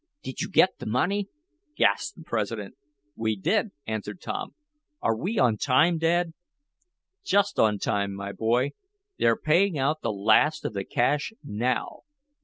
[0.23, 1.29] "Did you get the money?"
[1.75, 2.73] gasped the president.
[3.15, 4.55] "We did," answered Tom.
[4.99, 6.33] "Are we on time, Dad?"
[7.23, 8.71] "Just on time, my boy!
[9.19, 11.99] They're paying out the last of the cash now!